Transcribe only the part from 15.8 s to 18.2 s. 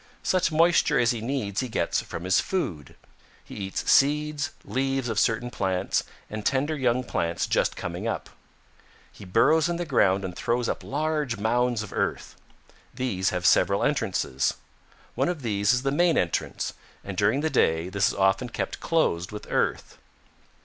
the main entrance, and during the day this is